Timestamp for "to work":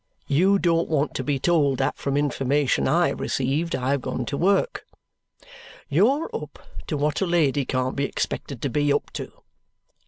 4.25-4.83